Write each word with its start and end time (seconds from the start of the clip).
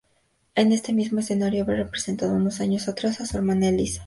En 0.55 0.71
este 0.71 0.93
mismo 0.93 1.19
escenario 1.19 1.61
había 1.61 1.75
representado 1.75 2.33
unos 2.33 2.59
años 2.59 2.87
atrás 2.87 3.21
a 3.21 3.27
su 3.27 3.37
hermana 3.37 3.69
Elisa. 3.69 3.99